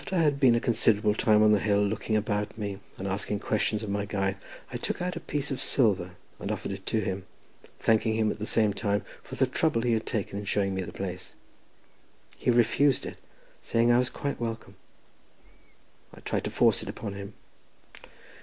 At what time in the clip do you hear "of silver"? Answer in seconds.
5.51-6.15